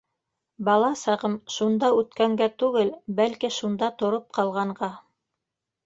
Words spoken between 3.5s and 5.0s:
шунда тороп ҡалғанға.